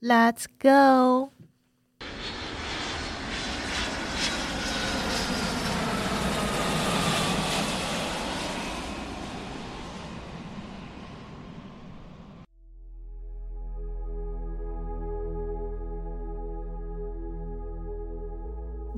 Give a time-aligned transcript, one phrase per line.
[0.00, 1.30] ！Let's go！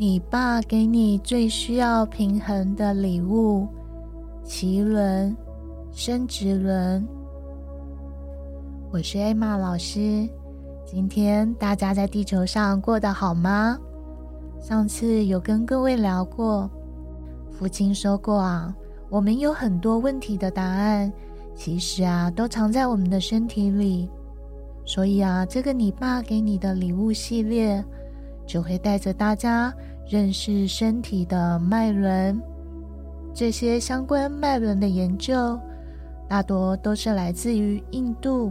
[0.00, 3.66] 你爸给你最需要平衡的礼物——
[4.46, 5.36] 脐轮、
[5.90, 7.04] 生殖轮。
[8.92, 10.28] 我是艾玛老师。
[10.90, 13.78] 今天大家在地球上过得好吗？
[14.58, 16.70] 上次有跟各位聊过，
[17.50, 18.74] 父亲说过啊，
[19.10, 21.12] 我们有很多问题的答案，
[21.54, 24.08] 其实啊都藏在我们的身体里。
[24.86, 27.84] 所以啊，这个你爸给你的礼物系列，
[28.46, 29.70] 就会带着大家
[30.08, 32.40] 认识身体的脉轮。
[33.34, 35.60] 这些相关脉轮的研究，
[36.26, 38.50] 大多都是来自于印度。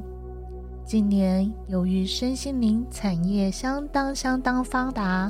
[0.88, 5.30] 近年，由于身心灵产业相当相当发达，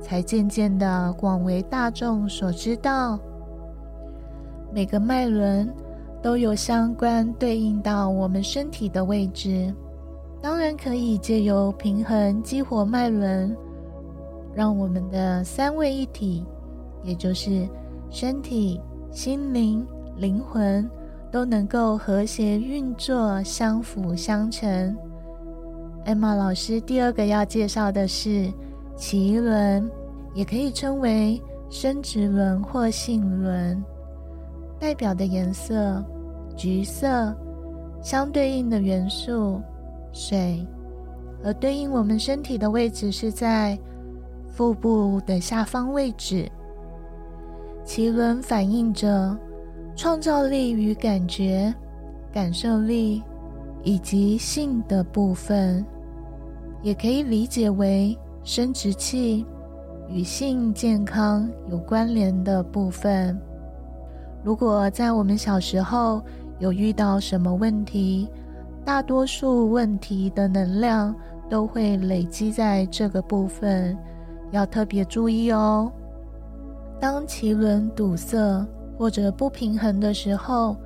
[0.00, 3.18] 才渐渐的广为大众所知道。
[4.72, 5.70] 每个脉轮
[6.22, 9.70] 都有相关对应到我们身体的位置，
[10.40, 13.54] 当然可以借由平衡激活脉轮，
[14.54, 16.46] 让我们的三位一体，
[17.02, 17.68] 也就是
[18.08, 20.88] 身体、心灵、灵魂。
[21.30, 24.96] 都能够和谐运作，相辅相成。
[26.04, 28.50] 艾玛老师第二个要介绍的是
[28.96, 29.90] 脐轮，
[30.34, 33.84] 也可以称为生殖轮或性轮，
[34.78, 36.02] 代表的颜色
[36.56, 37.36] 橘色，
[38.02, 39.60] 相对应的元素
[40.12, 40.66] 水，
[41.44, 43.78] 而对应我们身体的位置是在
[44.50, 46.50] 腹部的下方位置。
[47.84, 49.36] 脐轮反映着。
[49.98, 51.74] 创造力与感觉、
[52.32, 53.20] 感受力
[53.82, 55.84] 以及性的部分，
[56.82, 59.44] 也可以理解为生殖器
[60.08, 63.36] 与性健康有关联的部分。
[64.44, 66.22] 如果在我们小时候
[66.60, 68.28] 有遇到什么问题，
[68.84, 71.12] 大多数问题的能量
[71.50, 73.98] 都会累积在这个部分，
[74.52, 75.90] 要特别注意哦。
[77.00, 78.64] 当脐轮堵塞，
[78.98, 80.76] 或者不平衡的时候，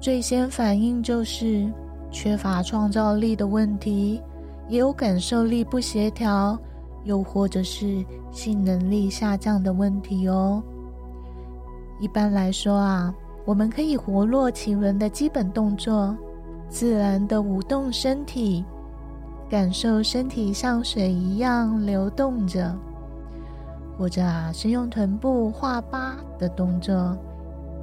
[0.00, 1.70] 最先反应就是
[2.10, 4.22] 缺乏创造力的问题，
[4.68, 6.58] 也有感受力不协调，
[7.04, 8.02] 又或者是
[8.32, 10.62] 性能力下降的问题哦。
[12.00, 13.14] 一般来说啊，
[13.44, 16.16] 我们可以活络脐轮的基本动作，
[16.70, 18.64] 自然的舞动身体，
[19.50, 22.74] 感受身体像水一样流动着，
[23.98, 27.14] 或者啊是用臀部画八的动作。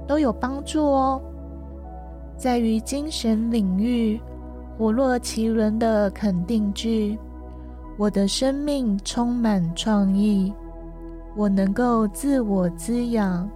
[0.07, 1.21] 都有帮助哦。
[2.37, 4.19] 在于精神领域，
[4.77, 7.17] 活络脐轮的肯定句：
[7.97, 10.53] 我的生命充满创意，
[11.35, 13.49] 我能够自我滋养，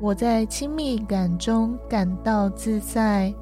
[0.00, 3.32] 我在亲密感中感到自在。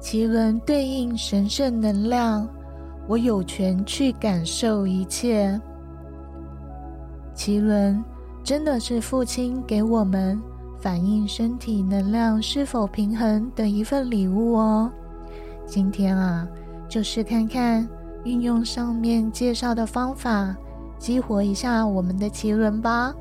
[0.00, 2.48] 奇轮对应神圣能量，
[3.06, 5.60] 我有权去感受一切。
[7.34, 8.02] 奇轮
[8.42, 10.40] 真的是父亲给我们。
[10.80, 14.90] 反映身体能量是否平衡的一份礼物哦。
[15.66, 16.48] 今天啊，
[16.88, 17.86] 就是看看
[18.24, 20.56] 运用上面介绍的方法，
[20.98, 23.12] 激活一下我们的奇轮吧。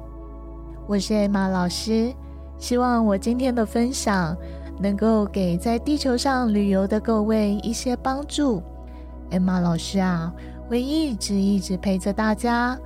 [0.87, 2.13] 我是艾玛老师，
[2.57, 4.35] 希望我今天的分享
[4.79, 8.63] 能够给在地球上旅游的各位一些帮助。
[9.31, 10.33] 艾玛老师啊，
[10.69, 12.79] 会一直一直陪着大家，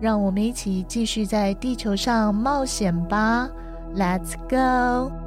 [0.00, 3.50] 让我们一起继续在地球上冒险吧。
[3.94, 5.23] Let's go！